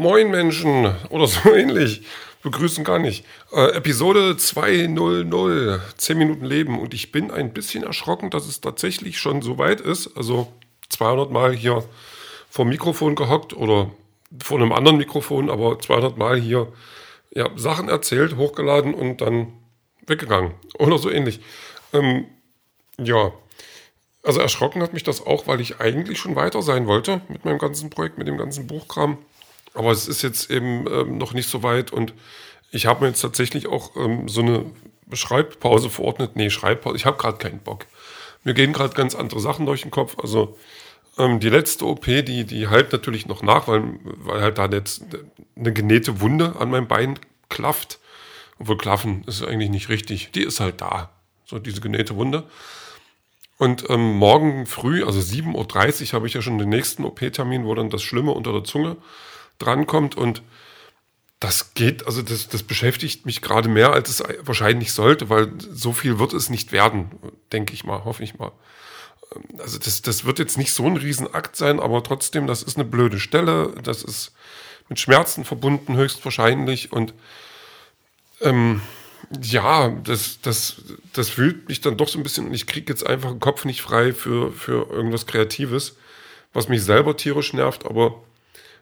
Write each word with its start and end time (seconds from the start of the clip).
Moin 0.00 0.30
Menschen 0.30 0.94
oder 1.10 1.26
so 1.26 1.50
ähnlich. 1.54 2.00
Begrüßen 2.42 2.84
gar 2.84 2.98
nicht. 2.98 3.22
Äh, 3.52 3.72
Episode 3.72 4.34
200, 4.34 5.78
10 5.98 6.16
Minuten 6.16 6.46
Leben. 6.46 6.80
Und 6.80 6.94
ich 6.94 7.12
bin 7.12 7.30
ein 7.30 7.52
bisschen 7.52 7.82
erschrocken, 7.82 8.30
dass 8.30 8.46
es 8.46 8.62
tatsächlich 8.62 9.18
schon 9.18 9.42
so 9.42 9.58
weit 9.58 9.82
ist. 9.82 10.16
Also 10.16 10.50
200 10.88 11.30
Mal 11.30 11.52
hier 11.52 11.84
vor 12.48 12.64
Mikrofon 12.64 13.14
gehockt 13.14 13.52
oder 13.52 13.90
vor 14.42 14.56
einem 14.58 14.72
anderen 14.72 14.96
Mikrofon, 14.96 15.50
aber 15.50 15.78
200 15.78 16.16
Mal 16.16 16.40
hier 16.40 16.72
ja, 17.34 17.50
Sachen 17.56 17.90
erzählt, 17.90 18.38
hochgeladen 18.38 18.94
und 18.94 19.20
dann 19.20 19.52
weggegangen. 20.06 20.54
Oder 20.78 20.96
so 20.96 21.10
ähnlich. 21.10 21.40
Ähm, 21.92 22.24
ja, 22.98 23.32
also 24.22 24.40
erschrocken 24.40 24.82
hat 24.82 24.94
mich 24.94 25.02
das 25.02 25.26
auch, 25.26 25.46
weil 25.46 25.60
ich 25.60 25.78
eigentlich 25.78 26.18
schon 26.18 26.36
weiter 26.36 26.62
sein 26.62 26.86
wollte 26.86 27.20
mit 27.28 27.44
meinem 27.44 27.58
ganzen 27.58 27.90
Projekt, 27.90 28.16
mit 28.16 28.28
dem 28.28 28.38
ganzen 28.38 28.66
Buchkram. 28.66 29.18
Aber 29.74 29.90
es 29.90 30.08
ist 30.08 30.22
jetzt 30.22 30.50
eben 30.50 30.86
ähm, 30.90 31.18
noch 31.18 31.32
nicht 31.32 31.48
so 31.48 31.62
weit 31.62 31.92
und 31.92 32.14
ich 32.70 32.86
habe 32.86 33.02
mir 33.02 33.08
jetzt 33.08 33.20
tatsächlich 33.20 33.66
auch 33.66 33.96
ähm, 33.96 34.28
so 34.28 34.40
eine 34.40 34.66
Schreibpause 35.12 35.90
verordnet. 35.90 36.36
Nee, 36.36 36.50
Schreibpause, 36.50 36.96
ich 36.96 37.06
habe 37.06 37.16
gerade 37.16 37.38
keinen 37.38 37.60
Bock. 37.60 37.86
Mir 38.44 38.54
gehen 38.54 38.72
gerade 38.72 38.94
ganz 38.94 39.14
andere 39.14 39.40
Sachen 39.40 39.66
durch 39.66 39.82
den 39.82 39.90
Kopf. 39.90 40.16
Also 40.20 40.56
ähm, 41.18 41.40
die 41.40 41.48
letzte 41.48 41.86
OP, 41.86 42.04
die, 42.04 42.44
die 42.44 42.68
halt 42.68 42.92
natürlich 42.92 43.26
noch 43.26 43.42
nach, 43.42 43.68
weil, 43.68 43.82
weil 44.02 44.40
halt 44.40 44.58
da 44.58 44.66
jetzt 44.66 45.04
eine 45.56 45.72
genähte 45.72 46.20
Wunde 46.20 46.56
an 46.58 46.70
meinem 46.70 46.88
Bein 46.88 47.18
klafft. 47.48 47.98
Obwohl 48.58 48.76
klaffen 48.76 49.24
ist 49.26 49.42
eigentlich 49.42 49.70
nicht 49.70 49.88
richtig. 49.88 50.32
Die 50.32 50.42
ist 50.42 50.60
halt 50.60 50.80
da. 50.80 51.10
So 51.44 51.58
diese 51.58 51.80
genähte 51.80 52.16
Wunde. 52.16 52.44
Und 53.58 53.90
ähm, 53.90 54.14
morgen 54.14 54.66
früh, 54.66 55.04
also 55.04 55.20
7.30 55.20 56.02
Uhr, 56.02 56.12
habe 56.14 56.26
ich 56.26 56.34
ja 56.34 56.40
schon 56.40 56.58
den 56.58 56.70
nächsten 56.70 57.04
OP-Termin, 57.04 57.64
wo 57.64 57.74
dann 57.74 57.90
das 57.90 58.02
Schlimme 58.02 58.30
unter 58.32 58.52
der 58.52 58.64
Zunge 58.64 58.96
drankommt. 59.60 60.16
Und 60.16 60.42
das 61.40 61.72
geht, 61.72 62.06
also 62.06 62.20
das, 62.20 62.48
das 62.48 62.62
beschäftigt 62.62 63.24
mich 63.24 63.40
gerade 63.40 63.68
mehr, 63.68 63.92
als 63.92 64.10
es 64.10 64.22
wahrscheinlich 64.42 64.92
sollte, 64.92 65.30
weil 65.30 65.50
so 65.58 65.92
viel 65.92 66.18
wird 66.18 66.34
es 66.34 66.50
nicht 66.50 66.70
werden, 66.70 67.10
denke 67.52 67.72
ich 67.72 67.82
mal, 67.84 68.04
hoffe 68.04 68.22
ich 68.22 68.38
mal. 68.38 68.52
Also 69.58 69.78
das, 69.78 70.02
das 70.02 70.24
wird 70.24 70.38
jetzt 70.38 70.58
nicht 70.58 70.72
so 70.72 70.86
ein 70.86 70.98
Riesenakt 70.98 71.56
sein, 71.56 71.80
aber 71.80 72.02
trotzdem, 72.02 72.46
das 72.46 72.62
ist 72.62 72.76
eine 72.76 72.84
blöde 72.84 73.18
Stelle, 73.18 73.72
das 73.82 74.02
ist 74.02 74.32
mit 74.88 74.98
Schmerzen 74.98 75.44
verbunden 75.44 75.96
höchstwahrscheinlich 75.96 76.92
und 76.92 77.14
ähm, 78.42 78.82
ja, 79.40 79.88
das, 79.88 80.40
das, 80.42 80.82
das 81.12 81.28
fühlt 81.28 81.68
mich 81.68 81.80
dann 81.80 81.96
doch 81.96 82.08
so 82.08 82.18
ein 82.18 82.22
bisschen 82.22 82.48
und 82.48 82.54
ich 82.54 82.66
kriege 82.66 82.92
jetzt 82.92 83.06
einfach 83.06 83.30
den 83.30 83.40
Kopf 83.40 83.64
nicht 83.64 83.80
frei 83.80 84.12
für, 84.12 84.52
für 84.52 84.90
irgendwas 84.90 85.26
Kreatives, 85.26 85.96
was 86.52 86.68
mich 86.68 86.82
selber 86.82 87.16
tierisch 87.16 87.52
nervt, 87.52 87.86
aber 87.86 88.20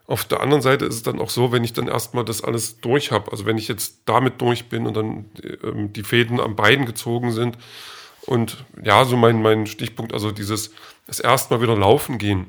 auf 0.09 0.25
der 0.25 0.41
anderen 0.41 0.63
Seite 0.63 0.87
ist 0.87 0.95
es 0.95 1.03
dann 1.03 1.21
auch 1.21 1.29
so, 1.29 1.53
wenn 1.53 1.63
ich 1.63 1.75
dann 1.75 1.87
erstmal 1.87 2.25
das 2.25 2.43
alles 2.43 2.81
durch 2.81 3.13
habe, 3.13 3.31
also 3.31 3.45
wenn 3.45 3.59
ich 3.59 3.69
jetzt 3.69 3.99
damit 4.07 4.41
durch 4.41 4.71
bin 4.71 4.87
und 4.87 4.97
dann 4.97 5.27
ähm, 5.63 5.93
die 5.93 6.03
Fäden 6.03 6.41
am 6.41 6.57
Bein 6.57 6.87
gezogen 6.87 7.31
sind 7.31 7.59
und 8.23 8.65
ja, 8.83 9.05
so 9.05 9.19
mein, 9.19 9.43
mein 9.43 9.67
Stichpunkt, 9.67 10.15
also 10.15 10.31
dieses, 10.31 10.73
das 11.07 11.21
erstmal 11.21 11.61
wieder 11.61 11.77
laufen 11.77 12.17
gehen, 12.17 12.47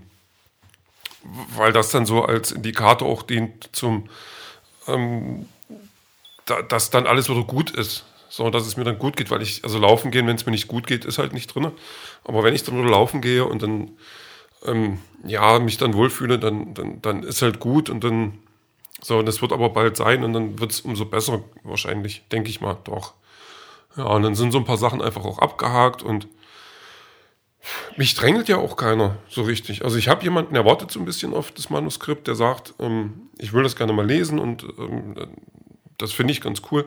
weil 1.57 1.73
das 1.73 1.91
dann 1.91 2.05
so 2.05 2.23
als 2.23 2.53
Indikator 2.53 3.09
auch 3.09 3.23
dient 3.23 3.69
zum, 3.73 4.09
ähm, 4.87 5.45
da, 6.45 6.61
dass 6.61 6.91
dann 6.91 7.07
alles 7.07 7.29
wieder 7.29 7.43
gut 7.43 7.71
ist. 7.71 8.05
So, 8.31 8.49
dass 8.51 8.67
es 8.67 8.77
mir 8.77 8.83
dann 8.83 8.99
gut 8.99 9.17
geht, 9.17 9.31
weil 9.31 9.41
ich, 9.41 9.63
also 9.63 9.79
laufen 9.79 10.11
gehen, 10.11 10.27
wenn 10.27 10.35
es 10.35 10.45
mir 10.45 10.51
nicht 10.51 10.67
gut 10.67 10.85
geht, 10.85 11.03
ist 11.03 11.17
halt 11.17 11.33
nicht 11.33 11.53
drin. 11.53 11.71
Aber 12.23 12.43
wenn 12.43 12.53
ich 12.53 12.63
dann 12.63 12.77
wieder 12.77 12.89
laufen 12.89 13.21
gehe 13.21 13.43
und 13.43 13.63
dann 13.63 13.97
ähm, 14.65 14.99
ja, 15.25 15.59
mich 15.59 15.77
dann 15.77 15.93
wohlfühle, 15.93 16.39
dann, 16.39 16.73
dann, 16.73 17.01
dann 17.01 17.23
ist 17.23 17.41
halt 17.41 17.59
gut 17.59 17.89
und 17.89 18.03
dann, 18.03 18.39
so, 19.01 19.19
und 19.19 19.25
das 19.25 19.41
wird 19.41 19.53
aber 19.53 19.69
bald 19.69 19.97
sein 19.97 20.23
und 20.23 20.33
dann 20.33 20.59
wird 20.59 20.71
es 20.71 20.81
umso 20.81 21.05
besser 21.05 21.43
wahrscheinlich, 21.63 22.23
denke 22.31 22.49
ich 22.49 22.61
mal, 22.61 22.77
doch. 22.83 23.13
Ja, 23.95 24.05
und 24.05 24.23
dann 24.23 24.35
sind 24.35 24.51
so 24.51 24.59
ein 24.59 24.65
paar 24.65 24.77
Sachen 24.77 25.01
einfach 25.01 25.25
auch 25.25 25.39
abgehakt 25.39 26.03
und 26.03 26.27
mich 27.97 28.15
drängelt 28.15 28.47
ja 28.47 28.57
auch 28.57 28.77
keiner 28.77 29.17
so 29.27 29.41
richtig. 29.41 29.83
Also 29.83 29.97
ich 29.97 30.07
habe 30.07 30.23
jemanden, 30.23 30.53
der 30.53 30.65
wartet 30.65 30.91
so 30.91 30.99
ein 30.99 31.05
bisschen 31.05 31.33
auf 31.33 31.51
das 31.51 31.69
Manuskript, 31.69 32.27
der 32.27 32.35
sagt, 32.35 32.73
ähm, 32.79 33.29
ich 33.37 33.53
will 33.53 33.63
das 33.63 33.75
gerne 33.75 33.93
mal 33.93 34.05
lesen 34.05 34.39
und 34.39 34.63
ähm, 34.77 35.15
das 35.97 36.13
finde 36.13 36.31
ich 36.31 36.41
ganz 36.41 36.61
cool. 36.71 36.85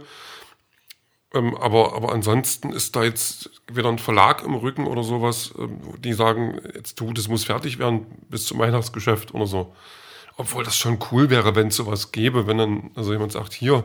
Ähm, 1.35 1.57
aber, 1.57 1.95
aber 1.95 2.13
ansonsten 2.13 2.71
ist 2.73 2.95
da 2.95 3.05
jetzt 3.05 3.51
wieder 3.73 3.89
ein 3.89 3.99
Verlag 3.99 4.43
im 4.43 4.55
Rücken 4.55 4.87
oder 4.87 5.03
sowas, 5.03 5.55
ähm, 5.59 5.81
die 5.99 6.13
sagen, 6.13 6.61
jetzt 6.75 7.01
du, 7.01 7.13
das 7.13 7.29
muss 7.29 7.45
fertig 7.45 7.79
werden 7.79 8.07
bis 8.29 8.47
zum 8.47 8.59
Weihnachtsgeschäft 8.59 9.35
oder 9.35 9.47
so. 9.47 9.75
Obwohl 10.37 10.65
das 10.65 10.77
schon 10.77 10.99
cool 11.11 11.31
wäre, 11.31 11.55
wenn 11.55 11.69
es 11.69 11.77
sowas 11.77 12.13
gäbe, 12.13 12.47
wenn 12.47 12.59
dann 12.59 12.91
also 12.95 13.13
jemand 13.13 13.33
sagt, 13.33 13.53
hier, 13.53 13.85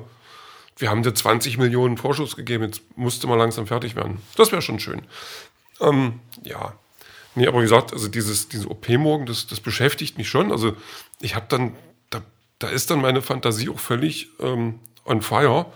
wir 0.77 0.89
haben 0.89 1.03
dir 1.03 1.13
20 1.13 1.57
Millionen 1.57 1.97
Vorschuss 1.97 2.35
gegeben, 2.35 2.65
jetzt 2.65 2.81
musste 2.95 3.27
mal 3.27 3.35
langsam 3.35 3.67
fertig 3.67 3.95
werden. 3.95 4.21
Das 4.35 4.51
wäre 4.51 4.61
schon 4.61 4.79
schön. 4.79 5.01
Ähm, 5.79 6.19
ja. 6.43 6.73
Nee, 7.35 7.47
aber 7.47 7.59
wie 7.59 7.63
gesagt, 7.63 7.93
also 7.93 8.07
dieses, 8.07 8.49
diese 8.49 8.69
OP 8.69 8.89
morgen, 8.89 9.25
das, 9.25 9.47
das 9.47 9.59
beschäftigt 9.59 10.17
mich 10.17 10.27
schon. 10.27 10.51
Also 10.51 10.75
ich 11.21 11.35
habe 11.35 11.45
dann, 11.49 11.75
da, 12.09 12.21
da 12.59 12.67
ist 12.67 12.89
dann 12.89 13.01
meine 13.01 13.21
Fantasie 13.21 13.69
auch 13.69 13.79
völlig 13.79 14.29
ähm, 14.39 14.79
on 15.05 15.21
fire. 15.21 15.67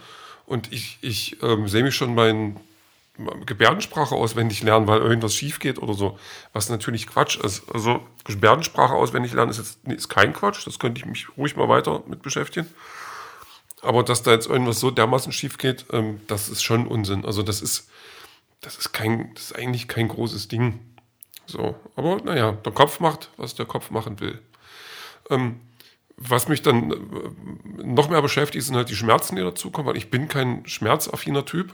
Und 0.52 0.74
ich, 0.74 0.98
ich 1.00 1.42
ähm, 1.42 1.70
sehe 1.70 1.82
mich 1.82 1.96
schon 1.96 2.14
mein 2.14 2.60
Gebärdensprache 3.46 4.14
auswendig 4.14 4.62
lernen, 4.64 4.86
weil 4.86 5.00
irgendwas 5.00 5.34
schief 5.34 5.60
geht 5.60 5.80
oder 5.80 5.94
so. 5.94 6.20
Was 6.52 6.68
natürlich 6.68 7.08
Quatsch 7.08 7.38
ist. 7.38 7.64
Also 7.74 8.06
Gebärdensprache 8.26 8.94
auswendig 8.94 9.32
lernen 9.32 9.50
ist 9.50 9.60
jetzt 9.60 9.88
ist 9.88 10.10
kein 10.10 10.34
Quatsch. 10.34 10.68
Das 10.68 10.78
könnte 10.78 11.00
ich 11.00 11.06
mich 11.06 11.38
ruhig 11.38 11.56
mal 11.56 11.70
weiter 11.70 12.04
mit 12.06 12.22
beschäftigen. 12.22 12.68
Aber 13.82 14.04
dass 14.04 14.24
da 14.24 14.32
jetzt 14.32 14.50
irgendwas 14.50 14.82
so 14.82 14.92
dermaßen 14.92 15.32
schief 15.32 15.58
geht, 15.58 15.86
ähm, 15.94 16.20
das 16.28 16.50
ist 16.50 16.64
schon 16.64 16.86
Unsinn. 16.86 17.24
Also 17.24 17.44
das 17.44 17.62
ist, 17.62 17.90
das 18.60 18.76
ist 18.76 18.92
kein, 18.92 19.34
das 19.36 19.46
ist 19.46 19.56
eigentlich 19.56 19.88
kein 19.88 20.10
großes 20.10 20.50
Ding. 20.50 20.82
So, 21.46 21.76
aber 21.96 22.18
naja, 22.26 22.52
der 22.52 22.74
Kopf 22.74 23.00
macht, 23.00 23.30
was 23.38 23.56
der 23.56 23.66
Kopf 23.66 23.90
machen 23.90 24.20
will. 24.20 24.42
Ähm, 25.30 25.62
was 26.30 26.48
mich 26.48 26.62
dann 26.62 26.92
äh, 26.92 27.84
noch 27.84 28.10
mehr 28.10 28.22
beschäftigt, 28.22 28.66
sind 28.66 28.76
halt 28.76 28.90
die 28.90 28.96
Schmerzen, 28.96 29.36
die 29.36 29.42
dazukommen, 29.42 29.90
weil 29.90 29.98
ich 29.98 30.10
bin 30.10 30.28
kein 30.28 30.66
schmerzaffiner 30.66 31.46
Typ. 31.46 31.74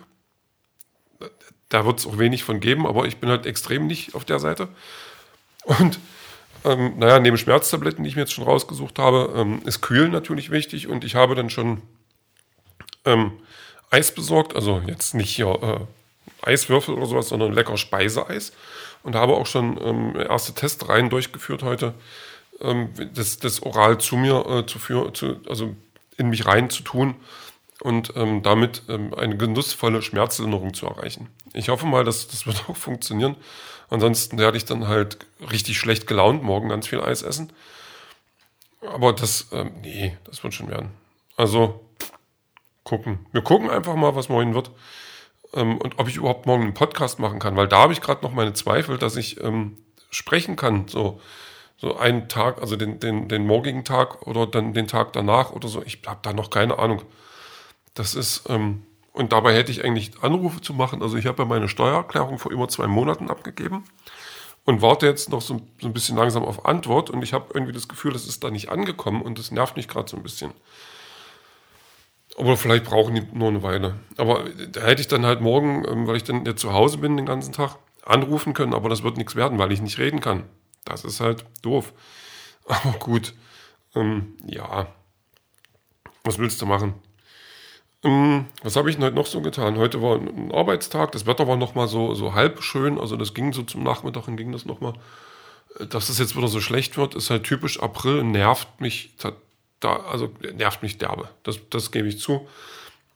Da 1.69 1.85
wird 1.85 2.00
es 2.00 2.08
auch 2.08 2.18
wenig 2.18 2.44
von 2.44 2.59
geben, 2.59 2.88
aber 2.88 3.06
ich 3.06 3.18
bin 3.18 3.30
halt 3.30 3.46
extrem 3.46 3.88
nicht 3.88 4.16
auf 4.16 4.24
der 4.24 4.40
Seite. 4.40 4.69
Und 5.66 6.00
ähm, 6.63 6.97
naja, 6.97 7.19
neben 7.19 7.38
Schmerztabletten, 7.38 8.03
die 8.03 8.09
ich 8.09 8.16
mir 8.16 8.22
jetzt 8.22 8.34
schon 8.34 8.46
rausgesucht 8.46 9.00
habe, 9.00 9.34
ähm, 9.35 9.62
ist 9.66 9.81
Kühlen 9.81 10.12
natürlich 10.12 10.50
wichtig 10.50 10.88
und 10.88 11.03
ich 11.03 11.16
habe 11.16 11.35
dann 11.35 11.50
schon 11.50 11.81
ähm, 13.06 13.34
Eis 13.90 14.14
besorgt, 14.14 14.56
also 14.56 14.81
jetzt 14.88 15.14
nicht 15.14 15.29
hier 15.29 15.88
äh, 16.44 16.50
Eiswürfel 16.50 16.96
oder 16.96 17.06
sowas, 17.06 17.29
sondern 17.29 17.52
lecker 17.52 17.78
Speiseeis 17.78 18.53
und 19.03 19.16
habe 19.16 19.34
auch 19.34 19.46
schon 19.46 19.79
ähm, 19.81 20.16
erste 20.16 20.53
Testreihen 20.53 21.09
durchgeführt 21.09 21.64
heute 21.64 21.94
ähm, 22.62 22.90
das, 23.13 23.40
das 23.40 23.63
oral 23.63 23.97
zu 24.00 24.18
mir 24.18 24.45
äh, 24.47 24.66
zu 24.66 24.79
führen, 24.79 25.13
zu, 25.13 25.38
also 25.47 25.75
in 26.18 26.29
mich 26.29 26.45
rein 26.45 26.69
zu 26.69 26.84
tun 26.84 27.16
und 27.81 28.13
ähm, 28.16 28.41
damit 28.44 28.84
ähm, 28.90 29.13
eine 29.13 29.38
genussvolle 29.38 30.01
Schmerzlinderung 30.01 30.73
zu 30.73 30.88
erreichen. 30.88 31.29
Ich 31.53 31.69
hoffe 31.69 31.85
mal, 31.85 32.03
dass 32.03 32.28
das 32.28 32.47
wird 32.47 32.63
auch 32.69 32.78
funktionieren. 32.78 33.35
Ansonsten 33.90 34.38
werde 34.38 34.57
ich 34.57 34.66
dann 34.66 34.88
halt 34.88 35.19
richtig 35.51 35.78
schlecht 35.78 36.07
gelaunt 36.07 36.44
morgen 36.44 36.69
ganz 36.69 36.88
viel 36.88 37.00
Eis 37.00 37.22
essen. 37.22 37.53
Aber 38.81 39.13
das, 39.13 39.47
ähm, 39.51 39.72
nee, 39.81 40.17
das 40.25 40.44
wird 40.44 40.53
schon 40.53 40.69
werden. 40.69 40.91
Also 41.35 41.84
gucken. 42.84 43.25
Wir 43.31 43.41
gucken 43.41 43.69
einfach 43.69 43.96
mal, 43.96 44.16
was 44.16 44.29
morgen 44.29 44.53
wird. 44.53 44.72
Ähm, 45.53 45.78
und 45.78 46.00
ob 46.00 46.07
ich 46.07 46.17
überhaupt 46.17 46.46
morgen 46.46 46.63
einen 46.63 46.73
Podcast 46.73 47.19
machen 47.19 47.40
kann, 47.40 47.56
weil 47.56 47.67
da 47.67 47.79
habe 47.79 47.93
ich 47.93 48.02
gerade 48.02 48.23
noch 48.23 48.34
meine 48.34 48.53
Zweifel, 48.53 48.97
dass 48.97 49.16
ich 49.16 49.41
ähm, 49.41 49.78
sprechen 50.09 50.55
kann. 50.55 50.87
So, 50.87 51.22
so 51.78 51.97
einen 51.97 52.28
Tag, 52.28 52.59
also 52.59 52.76
den, 52.76 53.00
den, 53.00 53.28
den 53.28 53.46
morgigen 53.46 53.84
Tag 53.84 54.26
oder 54.26 54.47
dann 54.47 54.74
den 54.74 54.88
Tag 54.88 55.14
danach 55.14 55.52
oder 55.52 55.68
so. 55.68 55.84
Ich 55.84 56.02
habe 56.06 56.20
da 56.24 56.34
noch 56.34 56.50
keine 56.50 56.79
Ahnung. 56.79 57.03
Das 57.94 58.16
ist, 58.16 58.50
ähm, 58.50 58.84
und 59.14 59.32
dabei 59.32 59.56
hätte 59.56 59.72
ich 59.72 59.84
eigentlich 59.84 60.12
Anrufe 60.22 60.62
zu 60.62 60.74
machen. 60.74 61.02
Also 61.02 61.18
ich 61.18 61.26
habe 61.26 61.44
ja 61.44 61.47
meine 61.47 61.70
Steuererklärung 61.70 62.40
vor 62.40 62.52
über 62.52 62.68
zwei 62.68 62.88
Monaten 62.88 63.29
abgegeben 63.29 63.84
und 64.66 64.82
warte 64.82 65.06
jetzt 65.06 65.29
noch 65.29 65.41
so, 65.41 65.62
so 65.79 65.88
ein 65.88 65.94
bisschen 65.94 66.18
langsam 66.18 66.44
auf 66.44 66.66
Antwort 66.66 67.09
und 67.09 67.22
ich 67.24 67.34
habe 67.34 67.46
irgendwie 67.53 67.74
das 67.74 67.88
Gefühl, 67.88 68.14
das 68.14 68.28
ist 68.28 68.44
da 68.44 68.50
nicht 68.50 68.70
angekommen 68.70 69.22
und 69.22 69.40
das 69.40 69.52
nervt 69.52 69.78
mich 69.78 69.88
gerade 69.88 70.09
so 70.09 70.18
ein 70.18 70.24
bisschen. 70.24 70.52
Aber 72.38 72.58
vielleicht 72.58 72.84
brauchen 72.84 73.16
die 73.16 73.24
nur 73.34 73.47
eine 73.47 73.64
Weile. 73.64 73.96
Aber 74.18 74.46
da 74.72 74.82
hätte 74.82 75.02
ich 75.02 75.08
dann 75.08 75.26
halt 75.26 75.41
morgen, 75.41 75.85
ähm, 75.88 76.08
weil 76.08 76.18
ich 76.18 76.24
dann 76.24 76.46
jetzt 76.46 76.62
zu 76.62 76.74
Hause 76.74 76.97
bin 76.97 77.18
den 77.18 77.26
ganzen 77.26 77.53
Tag, 77.53 77.78
anrufen 78.06 78.53
können, 78.53 78.74
aber 78.74 78.90
das 78.90 79.03
wird 79.03 79.18
nichts 79.18 79.35
werden, 79.35 79.58
weil 79.58 79.72
ich 79.72 79.82
nicht 79.82 79.97
reden 79.97 80.22
kann. 80.22 80.44
Das 80.87 81.03
ist 81.03 81.19
halt 81.19 81.45
doof. 81.61 81.93
Aber 82.66 82.97
gut, 82.99 83.34
ähm, 83.95 84.37
ja, 84.45 84.87
was 86.23 86.37
willst 86.37 86.61
du 86.61 86.66
machen? 86.66 86.95
Ähm, 88.03 88.45
was 88.63 88.75
habe 88.75 88.89
ich 88.89 88.95
denn 88.95 89.05
heute 89.05 89.16
noch 89.16 89.25
so 89.25 89.41
getan? 89.41 89.78
Heute 89.78 90.01
war 90.01 90.17
ein 90.17 90.51
Arbeitstag, 90.51 91.11
das 91.11 91.25
Wetter 91.25 91.47
war 91.47 91.57
nochmal 91.57 91.87
so, 91.87 92.13
so 92.13 92.34
halb 92.34 92.61
schön, 92.61 92.99
also 92.99 93.16
das 93.16 93.34
ging 93.34 93.53
so 93.53 93.63
zum 93.63 93.84
Nachmittag, 93.84 94.25
dann 94.25 94.37
ging 94.37 94.51
das 94.51 94.66
nochmal. 94.66 94.93
Dass 95.89 96.09
es 96.09 96.19
jetzt 96.19 96.35
wieder 96.35 96.47
so 96.47 96.59
schlecht 96.59 96.97
wird, 96.97 97.16
ist 97.16 97.29
halt 97.29 97.43
typisch 97.43 97.79
April, 97.79 98.23
nervt 98.23 98.81
mich 98.81 99.16
da, 99.79 99.95
also 99.97 100.31
nervt 100.55 100.81
mich 100.81 100.97
derbe. 100.97 101.29
Das, 101.43 101.59
das 101.69 101.91
gebe 101.91 102.07
ich 102.07 102.19
zu. 102.19 102.47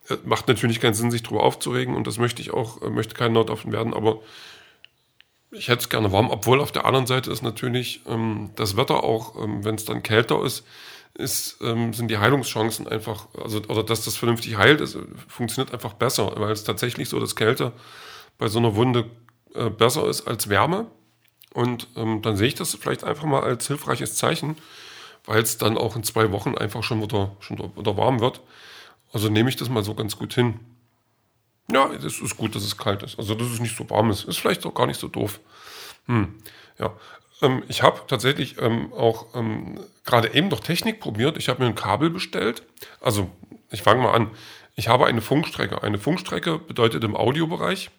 Äh, 0.09 0.17
macht 0.25 0.47
natürlich 0.47 0.79
keinen 0.79 0.93
Sinn, 0.93 1.11
sich 1.11 1.23
darüber 1.23 1.43
aufzuregen 1.43 1.95
und 1.95 2.07
das 2.07 2.17
möchte 2.17 2.41
ich 2.41 2.51
auch, 2.51 2.81
äh, 2.81 2.89
möchte 2.89 3.15
kein 3.15 3.33
Nordoffen 3.33 3.71
werden, 3.71 3.93
aber 3.93 4.19
ich 5.51 5.67
hätte 5.67 5.81
es 5.81 5.89
gerne 5.89 6.11
warm, 6.11 6.29
obwohl 6.29 6.61
auf 6.61 6.71
der 6.71 6.85
anderen 6.85 7.07
Seite 7.07 7.31
ist 7.31 7.41
natürlich 7.41 8.01
ähm, 8.07 8.51
das 8.55 8.77
Wetter 8.77 9.03
auch, 9.03 9.35
ähm, 9.41 9.63
wenn 9.63 9.75
es 9.75 9.85
dann 9.85 10.03
kälter 10.03 10.43
ist, 10.43 10.65
ist, 11.13 11.57
ähm, 11.61 11.93
sind 11.93 12.09
die 12.09 12.17
Heilungschancen 12.17 12.87
einfach, 12.87 13.27
also 13.41 13.61
oder 13.67 13.83
dass 13.83 14.05
das 14.05 14.15
vernünftig 14.15 14.57
heilt, 14.57 14.79
ist, 14.79 14.97
funktioniert 15.27 15.73
einfach 15.73 15.93
besser, 15.93 16.33
weil 16.37 16.51
es 16.51 16.63
tatsächlich 16.63 17.09
so, 17.09 17.19
dass 17.19 17.35
Kälte 17.35 17.73
bei 18.37 18.47
so 18.47 18.59
einer 18.59 18.75
Wunde 18.75 19.09
äh, 19.53 19.69
besser 19.69 20.07
ist 20.07 20.27
als 20.27 20.49
Wärme. 20.49 20.87
Und 21.53 21.89
ähm, 21.97 22.21
dann 22.21 22.37
sehe 22.37 22.47
ich 22.47 22.55
das 22.55 22.75
vielleicht 22.75 23.03
einfach 23.03 23.25
mal 23.25 23.43
als 23.43 23.67
hilfreiches 23.67 24.15
Zeichen, 24.15 24.55
weil 25.25 25.41
es 25.41 25.57
dann 25.57 25.77
auch 25.77 25.97
in 25.97 26.03
zwei 26.03 26.31
Wochen 26.31 26.57
einfach 26.57 26.81
schon 26.81 27.01
wieder, 27.01 27.35
schon 27.41 27.57
wieder 27.57 27.97
warm 27.97 28.21
wird. 28.21 28.41
Also 29.11 29.27
nehme 29.27 29.49
ich 29.49 29.57
das 29.57 29.69
mal 29.69 29.83
so 29.83 29.93
ganz 29.93 30.17
gut 30.17 30.33
hin. 30.33 30.59
Ja, 31.71 31.89
es 31.91 32.19
ist 32.19 32.37
gut, 32.37 32.55
dass 32.55 32.63
es 32.63 32.77
kalt 32.77 33.03
ist. 33.03 33.17
Also, 33.17 33.35
dass 33.35 33.47
es 33.47 33.59
nicht 33.59 33.75
so 33.75 33.89
warm 33.89 34.09
ist. 34.09 34.25
Ist 34.25 34.39
vielleicht 34.39 34.65
auch 34.65 34.73
gar 34.73 34.87
nicht 34.87 34.99
so 34.99 35.07
doof. 35.07 35.39
Hm, 36.05 36.35
ja. 36.79 36.93
Ähm, 37.41 37.63
ich 37.67 37.83
habe 37.83 38.01
tatsächlich 38.07 38.61
ähm, 38.61 38.91
auch 38.93 39.35
ähm, 39.35 39.79
gerade 40.05 40.33
eben 40.33 40.49
noch 40.49 40.59
Technik 40.59 40.99
probiert. 40.99 41.37
Ich 41.37 41.49
habe 41.49 41.61
mir 41.61 41.69
ein 41.69 41.75
Kabel 41.75 42.09
bestellt. 42.09 42.63
Also, 42.99 43.29
ich 43.69 43.81
fange 43.81 44.01
mal 44.01 44.13
an. 44.13 44.31
Ich 44.75 44.87
habe 44.87 45.05
eine 45.05 45.21
Funkstrecke. 45.21 45.83
Eine 45.83 45.97
Funkstrecke 45.97 46.57
bedeutet 46.57 47.03
im 47.03 47.15
Audiobereich 47.15 47.89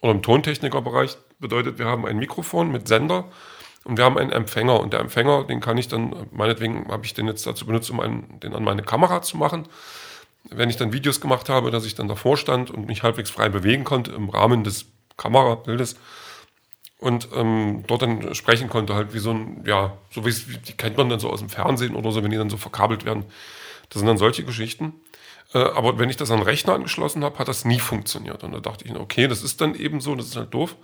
oder 0.00 0.12
im 0.12 0.22
Tontechnikerbereich 0.22 1.16
bedeutet, 1.38 1.78
wir 1.78 1.86
haben 1.86 2.06
ein 2.06 2.18
Mikrofon 2.18 2.70
mit 2.70 2.88
Sender 2.88 3.30
und 3.84 3.96
wir 3.96 4.04
haben 4.04 4.18
einen 4.18 4.32
Empfänger. 4.32 4.80
Und 4.80 4.92
der 4.92 5.00
Empfänger, 5.00 5.44
den 5.44 5.60
kann 5.60 5.78
ich 5.78 5.88
dann, 5.88 6.28
meinetwegen 6.32 6.88
habe 6.88 7.04
ich 7.04 7.14
den 7.14 7.26
jetzt 7.26 7.46
dazu 7.46 7.66
benutzt, 7.66 7.90
um 7.90 8.00
einen, 8.00 8.40
den 8.40 8.54
an 8.54 8.64
meine 8.64 8.82
Kamera 8.82 9.22
zu 9.22 9.36
machen 9.36 9.66
wenn 10.50 10.70
ich 10.70 10.76
dann 10.76 10.92
Videos 10.92 11.20
gemacht 11.20 11.48
habe, 11.48 11.70
dass 11.70 11.84
ich 11.84 11.94
dann 11.94 12.08
davor 12.08 12.36
stand 12.36 12.70
und 12.70 12.86
mich 12.86 13.02
halbwegs 13.02 13.30
frei 13.30 13.48
bewegen 13.48 13.84
konnte 13.84 14.12
im 14.12 14.28
Rahmen 14.28 14.64
des 14.64 14.86
Kamerabildes 15.16 15.96
und 16.98 17.28
ähm, 17.34 17.84
dort 17.86 18.02
dann 18.02 18.34
sprechen 18.34 18.68
konnte, 18.68 18.94
halt 18.94 19.14
wie 19.14 19.18
so 19.18 19.30
ein, 19.30 19.64
ja, 19.66 19.96
so 20.10 20.26
wie 20.26 20.32
die 20.32 20.72
kennt 20.74 20.96
man 20.96 21.08
dann 21.08 21.20
so 21.20 21.30
aus 21.30 21.40
dem 21.40 21.48
Fernsehen 21.48 21.96
oder 21.96 22.12
so, 22.12 22.22
wenn 22.22 22.30
die 22.30 22.36
dann 22.36 22.50
so 22.50 22.56
verkabelt 22.56 23.04
werden. 23.04 23.24
Das 23.88 24.00
sind 24.00 24.06
dann 24.06 24.18
solche 24.18 24.44
Geschichten. 24.44 24.94
Äh, 25.54 25.58
aber 25.58 25.98
wenn 25.98 26.10
ich 26.10 26.16
das 26.16 26.30
an 26.30 26.38
den 26.38 26.44
Rechner 26.44 26.74
angeschlossen 26.74 27.24
habe, 27.24 27.38
hat 27.38 27.48
das 27.48 27.64
nie 27.64 27.80
funktioniert. 27.80 28.44
Und 28.44 28.52
da 28.52 28.60
dachte 28.60 28.84
ich, 28.84 28.94
okay, 28.94 29.28
das 29.28 29.42
ist 29.42 29.60
dann 29.60 29.74
eben 29.74 30.00
so, 30.00 30.14
das 30.14 30.26
ist 30.26 30.36
halt 30.36 30.52
doof. 30.52 30.76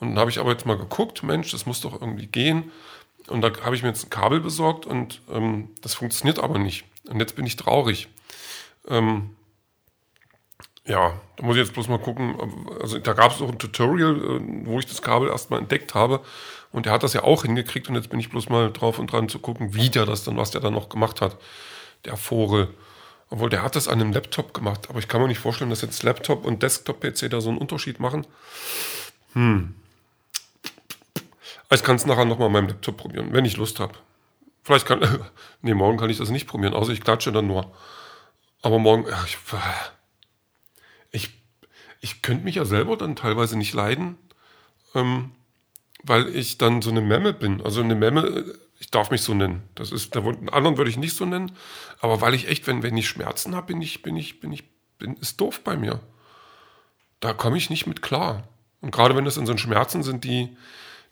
Und 0.00 0.10
dann 0.10 0.18
habe 0.18 0.30
ich 0.30 0.38
aber 0.38 0.50
jetzt 0.50 0.66
mal 0.66 0.76
geguckt, 0.76 1.22
Mensch, 1.22 1.50
das 1.50 1.66
muss 1.66 1.80
doch 1.80 2.00
irgendwie 2.00 2.26
gehen. 2.26 2.70
Und 3.28 3.40
da 3.40 3.50
habe 3.62 3.74
ich 3.74 3.82
mir 3.82 3.88
jetzt 3.88 4.04
ein 4.04 4.10
Kabel 4.10 4.40
besorgt 4.40 4.84
und 4.84 5.22
ähm, 5.32 5.70
das 5.80 5.94
funktioniert 5.94 6.38
aber 6.38 6.58
nicht. 6.58 6.84
Und 7.08 7.20
jetzt 7.20 7.36
bin 7.36 7.46
ich 7.46 7.56
traurig. 7.56 8.08
Ähm, 8.88 9.36
ja, 10.86 11.18
da 11.36 11.44
muss 11.44 11.56
ich 11.56 11.62
jetzt 11.62 11.72
bloß 11.72 11.88
mal 11.88 11.98
gucken. 11.98 12.36
Also 12.80 12.98
da 12.98 13.14
gab 13.14 13.32
es 13.32 13.40
auch 13.40 13.48
ein 13.48 13.58
Tutorial, 13.58 14.16
äh, 14.16 14.66
wo 14.66 14.78
ich 14.78 14.86
das 14.86 15.02
Kabel 15.02 15.28
erstmal 15.28 15.60
entdeckt 15.60 15.94
habe. 15.94 16.20
Und 16.72 16.86
der 16.86 16.92
hat 16.92 17.02
das 17.02 17.14
ja 17.14 17.22
auch 17.22 17.42
hingekriegt. 17.42 17.88
Und 17.88 17.94
jetzt 17.94 18.10
bin 18.10 18.20
ich 18.20 18.30
bloß 18.30 18.48
mal 18.48 18.70
drauf 18.70 18.98
und 18.98 19.10
dran 19.10 19.28
zu 19.28 19.38
gucken, 19.38 19.74
wie 19.74 19.88
der 19.88 20.06
das 20.06 20.24
dann, 20.24 20.36
was 20.36 20.50
der 20.50 20.60
dann 20.60 20.74
noch 20.74 20.88
gemacht 20.88 21.20
hat. 21.20 21.38
Der 22.04 22.16
Vogel. 22.16 22.68
Obwohl, 23.30 23.48
der 23.48 23.62
hat 23.62 23.76
das 23.76 23.88
an 23.88 24.00
einem 24.00 24.12
Laptop 24.12 24.52
gemacht. 24.52 24.90
Aber 24.90 24.98
ich 24.98 25.08
kann 25.08 25.22
mir 25.22 25.28
nicht 25.28 25.38
vorstellen, 25.38 25.70
dass 25.70 25.80
jetzt 25.80 26.02
Laptop 26.02 26.44
und 26.44 26.62
Desktop-PC 26.62 27.30
da 27.30 27.40
so 27.40 27.48
einen 27.48 27.58
Unterschied 27.58 27.98
machen. 27.98 28.26
Hm. 29.32 29.74
Ich 31.70 31.82
kann 31.82 31.96
es 31.96 32.06
nachher 32.06 32.24
nochmal 32.24 32.46
an 32.46 32.52
meinem 32.52 32.68
Laptop 32.68 32.98
probieren, 32.98 33.32
wenn 33.32 33.44
ich 33.44 33.56
Lust 33.56 33.80
habe. 33.80 33.94
Vielleicht 34.62 34.86
kann, 34.86 35.00
nee, 35.62 35.74
morgen 35.74 35.98
kann 35.98 36.10
ich 36.10 36.18
das 36.18 36.30
nicht 36.30 36.46
probieren, 36.46 36.74
außer 36.74 36.92
ich 36.92 37.00
klatsche 37.00 37.32
dann 37.32 37.46
nur. 37.46 37.72
Aber 38.64 38.78
morgen, 38.78 39.04
ich, 39.26 39.36
ich, 41.10 41.30
ich 42.00 42.22
könnte 42.22 42.44
mich 42.44 42.54
ja 42.54 42.64
selber 42.64 42.96
dann 42.96 43.14
teilweise 43.14 43.58
nicht 43.58 43.74
leiden, 43.74 44.16
ähm, 44.94 45.32
weil 46.02 46.34
ich 46.34 46.56
dann 46.56 46.80
so 46.80 46.88
eine 46.88 47.02
Memme 47.02 47.34
bin. 47.34 47.60
Also 47.60 47.82
eine 47.82 47.94
Memme, 47.94 48.56
ich 48.80 48.90
darf 48.90 49.10
mich 49.10 49.20
so 49.20 49.34
nennen. 49.34 49.64
Das 49.74 49.92
ist, 49.92 50.16
einen 50.16 50.48
anderen 50.48 50.78
würde 50.78 50.88
ich 50.88 50.96
nicht 50.96 51.14
so 51.14 51.26
nennen, 51.26 51.52
aber 52.00 52.22
weil 52.22 52.32
ich 52.32 52.48
echt, 52.48 52.66
wenn, 52.66 52.82
wenn 52.82 52.96
ich 52.96 53.06
Schmerzen 53.06 53.54
habe, 53.54 53.66
bin 53.66 53.82
ich, 53.82 54.00
bin 54.00 54.16
ich, 54.16 54.40
bin 54.40 54.50
ich, 54.50 54.64
bin, 54.96 55.18
ist 55.18 55.42
doof 55.42 55.60
bei 55.60 55.76
mir. 55.76 56.00
Da 57.20 57.34
komme 57.34 57.58
ich 57.58 57.68
nicht 57.68 57.86
mit 57.86 58.00
klar. 58.00 58.48
Und 58.80 58.92
gerade 58.92 59.14
wenn 59.14 59.26
das 59.26 59.34
dann 59.34 59.44
so 59.44 59.54
Schmerzen 59.58 60.02
sind, 60.02 60.24
die, 60.24 60.56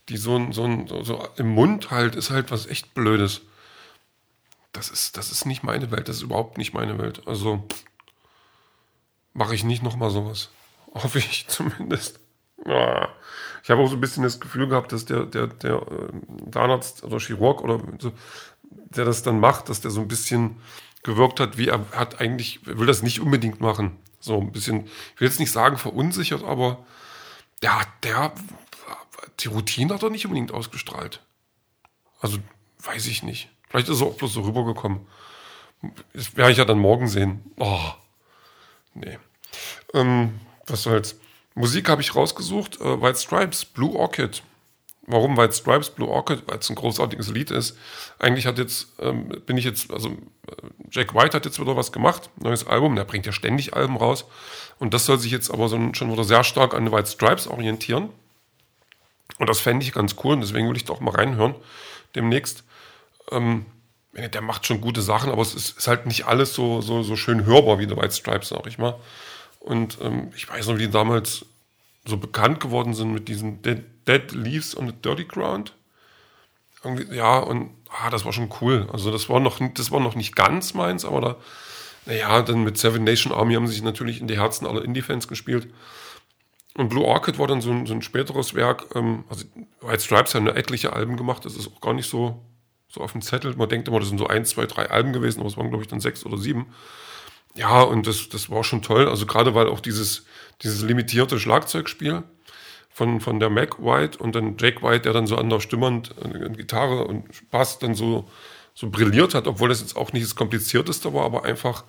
die 0.08 0.16
so, 0.16 0.50
so, 0.52 0.86
so, 0.86 1.02
so 1.02 1.28
im 1.36 1.50
Mund 1.50 1.90
halt, 1.90 2.16
ist 2.16 2.30
halt 2.30 2.50
was 2.50 2.66
echt 2.66 2.94
Blödes 2.94 3.42
das 4.82 4.90
ist, 4.90 5.16
das 5.16 5.30
ist 5.30 5.46
nicht 5.46 5.62
meine 5.62 5.92
Welt, 5.92 6.08
das 6.08 6.16
ist 6.16 6.22
überhaupt 6.22 6.58
nicht 6.58 6.74
meine 6.74 6.98
Welt. 6.98 7.22
Also 7.26 7.64
mache 9.32 9.54
ich 9.54 9.62
nicht 9.62 9.82
nochmal 9.82 10.10
sowas. 10.10 10.50
Hoffe 10.94 11.18
ich 11.18 11.46
zumindest. 11.46 12.18
Ja. 12.66 13.08
Ich 13.62 13.70
habe 13.70 13.80
auch 13.80 13.88
so 13.88 13.94
ein 13.94 14.00
bisschen 14.00 14.24
das 14.24 14.40
Gefühl 14.40 14.66
gehabt, 14.66 14.90
dass 14.90 15.04
der, 15.04 15.24
der, 15.24 15.46
der 15.46 15.76
äh, 15.76 16.50
Zahnarzt 16.50 17.04
oder 17.04 17.20
Chirurg 17.20 17.62
oder 17.62 17.80
so, 18.00 18.12
der 18.62 19.04
das 19.04 19.22
dann 19.22 19.38
macht, 19.38 19.68
dass 19.68 19.80
der 19.80 19.92
so 19.92 20.00
ein 20.00 20.08
bisschen 20.08 20.60
gewirkt 21.04 21.38
hat, 21.38 21.58
wie 21.58 21.68
er 21.68 21.88
hat 21.92 22.20
eigentlich, 22.20 22.66
will 22.66 22.86
das 22.86 23.02
nicht 23.02 23.20
unbedingt 23.20 23.60
machen. 23.60 23.98
So 24.18 24.40
ein 24.40 24.50
bisschen, 24.50 24.86
ich 25.14 25.20
will 25.20 25.28
jetzt 25.28 25.38
nicht 25.38 25.52
sagen 25.52 25.76
verunsichert, 25.76 26.42
aber 26.42 26.84
der 27.62 27.86
der, 28.02 28.32
die 29.38 29.48
Routine 29.48 29.94
hat 29.94 30.02
er 30.02 30.10
nicht 30.10 30.24
unbedingt 30.26 30.50
ausgestrahlt. 30.50 31.24
Also, 32.20 32.38
weiß 32.80 33.06
ich 33.06 33.22
nicht. 33.22 33.48
Vielleicht 33.72 33.88
ist 33.88 34.02
er 34.02 34.08
auch 34.08 34.14
bloß 34.14 34.34
so 34.34 34.42
rübergekommen. 34.42 35.00
Das 36.12 36.36
werde 36.36 36.52
ich 36.52 36.58
ja 36.58 36.66
dann 36.66 36.78
morgen 36.78 37.08
sehen. 37.08 37.42
Oh, 37.58 37.90
nee. 38.92 39.18
Ähm, 39.94 40.38
was 40.66 40.82
soll's. 40.82 41.18
Musik 41.54 41.88
habe 41.88 42.02
ich 42.02 42.14
rausgesucht. 42.14 42.82
Äh, 42.82 43.00
White 43.00 43.18
Stripes, 43.18 43.64
Blue 43.64 43.96
Orchid. 43.96 44.42
Warum 45.06 45.38
White 45.38 45.54
Stripes, 45.54 45.88
Blue 45.88 46.06
Orchid? 46.06 46.42
Weil 46.46 46.58
es 46.58 46.68
ein 46.68 46.76
großartiges 46.76 47.30
Lied 47.30 47.50
ist. 47.50 47.78
Eigentlich 48.18 48.44
hat 48.44 48.58
jetzt, 48.58 48.88
ähm, 49.00 49.30
bin 49.46 49.56
ich 49.56 49.64
jetzt, 49.64 49.90
also 49.90 50.10
äh, 50.10 50.16
Jack 50.90 51.14
White 51.14 51.34
hat 51.34 51.46
jetzt 51.46 51.58
wieder 51.58 51.74
was 51.74 51.92
gemacht, 51.92 52.28
neues 52.36 52.66
Album. 52.66 52.94
Der 52.94 53.04
bringt 53.04 53.24
ja 53.24 53.32
ständig 53.32 53.72
Alben 53.72 53.96
raus. 53.96 54.26
Und 54.80 54.92
das 54.92 55.06
soll 55.06 55.18
sich 55.18 55.32
jetzt 55.32 55.50
aber 55.50 55.70
so, 55.70 55.78
schon 55.94 56.12
wieder 56.12 56.24
sehr 56.24 56.44
stark 56.44 56.74
an 56.74 56.92
White 56.92 57.08
Stripes 57.10 57.46
orientieren. 57.46 58.10
Und 59.38 59.48
das 59.48 59.60
fände 59.60 59.82
ich 59.86 59.92
ganz 59.92 60.16
cool 60.22 60.34
und 60.34 60.42
deswegen 60.42 60.68
will 60.68 60.76
ich 60.76 60.84
doch 60.84 61.00
mal 61.00 61.14
reinhören 61.14 61.54
demnächst. 62.14 62.64
Ähm, 63.30 63.66
der 64.14 64.42
macht 64.42 64.66
schon 64.66 64.80
gute 64.80 65.00
Sachen, 65.00 65.30
aber 65.30 65.42
es 65.42 65.54
ist, 65.54 65.78
ist, 65.78 65.88
halt 65.88 66.06
nicht 66.06 66.26
alles 66.26 66.54
so, 66.54 66.80
so, 66.82 67.02
so 67.02 67.16
schön 67.16 67.46
hörbar 67.46 67.78
wie 67.78 67.88
The 67.88 67.96
White 67.96 68.12
Stripes, 68.12 68.48
sag 68.50 68.66
ich 68.66 68.78
mal. 68.78 68.98
Und 69.60 69.98
ähm, 70.02 70.30
ich 70.36 70.48
weiß 70.48 70.66
noch, 70.66 70.76
wie 70.76 70.86
die 70.86 70.90
damals 70.90 71.46
so 72.04 72.16
bekannt 72.16 72.60
geworden 72.60 72.94
sind 72.94 73.12
mit 73.12 73.28
diesen 73.28 73.62
Dead, 73.62 73.82
Dead 74.06 74.32
Leaves 74.32 74.76
on 74.76 74.88
the 74.88 74.94
Dirty 75.02 75.24
Ground. 75.24 75.72
Irgendwie, 76.84 77.14
ja, 77.14 77.38
und 77.38 77.70
ah, 77.88 78.10
das 78.10 78.24
war 78.24 78.32
schon 78.32 78.52
cool. 78.60 78.88
Also 78.92 79.10
das 79.10 79.28
war 79.28 79.40
noch, 79.40 79.60
das 79.74 79.90
war 79.90 80.00
noch 80.00 80.14
nicht 80.14 80.34
ganz 80.34 80.74
meins, 80.74 81.04
aber 81.04 81.20
da, 81.20 81.36
naja, 82.06 82.42
dann 82.42 82.64
mit 82.64 82.76
Seven 82.76 83.04
Nation 83.04 83.32
Army 83.32 83.54
haben 83.54 83.66
sie 83.66 83.74
sich 83.74 83.82
natürlich 83.82 84.20
in 84.20 84.26
die 84.26 84.38
Herzen 84.38 84.66
aller 84.66 84.84
Indie-Fans 84.84 85.28
gespielt. 85.28 85.72
Und 86.74 86.88
Blue 86.88 87.04
Orchid 87.04 87.38
war 87.38 87.46
dann 87.46 87.60
so 87.60 87.70
ein, 87.70 87.86
so 87.86 87.94
ein 87.94 88.02
späteres 88.02 88.54
Werk. 88.54 88.86
Ähm, 88.94 89.24
also 89.30 89.44
White 89.80 90.02
Stripes 90.02 90.34
haben 90.34 90.48
eine 90.48 90.58
etliche 90.58 90.92
Alben 90.92 91.16
gemacht, 91.16 91.44
das 91.44 91.54
ist 91.54 91.68
auch 91.68 91.80
gar 91.80 91.94
nicht 91.94 92.10
so 92.10 92.42
so 92.92 93.00
auf 93.00 93.12
dem 93.12 93.22
Zettel. 93.22 93.56
Man 93.56 93.68
denkt 93.68 93.88
immer, 93.88 93.98
das 93.98 94.08
sind 94.08 94.18
so 94.18 94.26
ein, 94.26 94.44
zwei, 94.44 94.66
drei 94.66 94.90
Alben 94.90 95.12
gewesen, 95.12 95.40
aber 95.40 95.48
es 95.48 95.56
waren, 95.56 95.70
glaube 95.70 95.82
ich, 95.82 95.88
dann 95.88 96.00
sechs 96.00 96.26
oder 96.26 96.36
sieben. 96.36 96.66
Ja, 97.54 97.82
und 97.82 98.06
das, 98.06 98.28
das 98.28 98.50
war 98.50 98.64
schon 98.64 98.82
toll. 98.82 99.08
Also 99.08 99.26
gerade 99.26 99.54
weil 99.54 99.68
auch 99.68 99.80
dieses, 99.80 100.26
dieses 100.62 100.82
limitierte 100.82 101.38
Schlagzeugspiel 101.38 102.22
von, 102.90 103.20
von 103.20 103.40
der 103.40 103.50
Mac 103.50 103.82
White 103.82 104.18
und 104.18 104.34
dann 104.34 104.56
Jake 104.58 104.82
White, 104.82 105.02
der 105.02 105.14
dann 105.14 105.26
so 105.26 105.36
anders 105.36 105.62
stimmernd 105.62 106.14
äh, 106.22 106.50
Gitarre 106.50 107.04
und 107.04 107.50
Bass 107.50 107.78
dann 107.78 107.94
so, 107.94 108.28
so 108.74 108.90
brilliert 108.90 109.34
hat, 109.34 109.46
obwohl 109.46 109.70
das 109.70 109.80
jetzt 109.80 109.96
auch 109.96 110.12
nicht 110.12 110.24
das 110.24 110.36
Komplizierteste 110.36 111.14
war, 111.14 111.24
aber 111.24 111.44
einfach, 111.44 111.84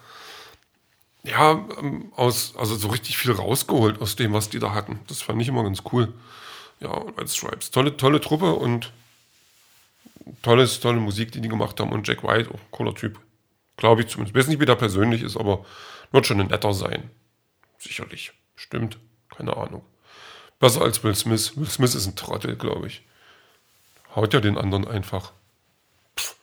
ja, 1.23 1.65
ähm, 1.79 2.13
aus, 2.15 2.53
also 2.57 2.75
so 2.75 2.87
richtig 2.89 3.17
viel 3.17 3.31
rausgeholt 3.31 4.01
aus 4.01 4.15
dem, 4.15 4.31
was 4.31 4.49
die 4.49 4.59
da 4.59 4.73
hatten. 4.73 4.99
Das 5.07 5.21
fand 5.21 5.41
ich 5.41 5.49
immer 5.49 5.63
ganz 5.63 5.83
cool. 5.91 6.13
Ja, 6.79 7.05
White 7.17 7.27
Stripes. 7.27 7.71
Tolle, 7.71 7.95
tolle 7.97 8.21
Truppe 8.21 8.53
und 8.53 8.91
tolles, 10.41 10.79
tolle 10.79 10.99
Musik, 10.99 11.31
die 11.31 11.41
die 11.41 11.49
gemacht 11.49 11.79
haben. 11.79 11.91
Und 11.91 12.07
Jack 12.07 12.23
White, 12.23 12.49
auch 12.49 12.55
oh, 12.55 12.67
cooler 12.71 12.95
Typ. 12.95 13.19
Glaube 13.77 14.01
ich 14.01 14.07
zumindest. 14.07 14.35
Ich 14.35 14.39
weiß 14.39 14.47
nicht, 14.47 14.59
wie 14.59 14.65
der 14.65 14.75
persönlich 14.75 15.21
ist, 15.21 15.37
aber 15.37 15.65
wird 16.11 16.25
schon 16.25 16.39
ein 16.39 16.47
netter 16.47 16.73
sein. 16.73 17.09
Sicherlich. 17.79 18.33
Stimmt. 18.55 18.97
Keine 19.35 19.57
Ahnung. 19.57 19.83
Besser 20.59 20.81
als 20.81 21.03
Will 21.03 21.15
Smith. 21.15 21.57
Will 21.57 21.69
Smith 21.69 21.95
ist 21.95 22.05
ein 22.05 22.15
Trottel, 22.15 22.55
glaube 22.55 22.87
ich. 22.87 23.01
Haut 24.15 24.33
ja 24.33 24.39
den 24.39 24.57
anderen 24.57 24.87
einfach. 24.87 25.33
Pff, 26.17 26.35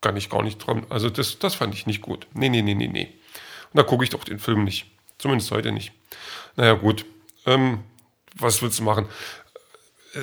kann 0.00 0.16
ich 0.16 0.30
gar 0.30 0.42
nicht 0.42 0.58
dran. 0.58 0.86
Also 0.88 1.10
das, 1.10 1.38
das 1.38 1.54
fand 1.54 1.74
ich 1.74 1.86
nicht 1.86 2.00
gut. 2.00 2.26
Nee, 2.32 2.48
nee, 2.48 2.62
nee, 2.62 2.74
nee, 2.74 2.88
nee. 2.88 3.14
Und 3.72 3.78
da 3.78 3.82
gucke 3.82 4.02
ich 4.02 4.10
doch 4.10 4.24
den 4.24 4.38
Film 4.38 4.64
nicht. 4.64 4.86
Zumindest 5.18 5.50
heute 5.50 5.72
nicht. 5.72 5.92
Naja, 6.56 6.72
gut. 6.74 7.04
Ähm, 7.44 7.84
was 8.34 8.62
willst 8.62 8.78
du 8.78 8.84
machen? 8.84 9.08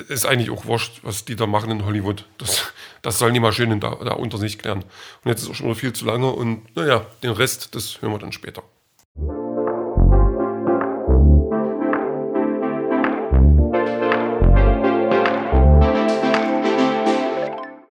Ist 0.08 0.26
eigentlich 0.26 0.50
auch 0.50 0.66
wurscht, 0.66 1.00
was 1.02 1.24
die 1.24 1.36
da 1.36 1.46
machen 1.46 1.70
in 1.70 1.84
Hollywood. 1.84 2.24
Das, 2.38 2.72
Das 3.06 3.20
sollen 3.20 3.34
die 3.34 3.40
Maschinen 3.40 3.78
da, 3.78 3.94
da 3.94 4.14
unter 4.14 4.36
sich 4.36 4.58
klären. 4.58 4.82
Und 4.82 5.30
jetzt 5.30 5.42
ist 5.42 5.48
auch 5.48 5.54
schon 5.54 5.66
wieder 5.66 5.76
viel 5.76 5.92
zu 5.92 6.06
lange 6.06 6.28
und 6.28 6.74
naja, 6.74 7.06
den 7.22 7.30
Rest, 7.30 7.72
das 7.76 8.02
hören 8.02 8.12
wir 8.12 8.18
dann 8.18 8.32
später. 8.32 8.64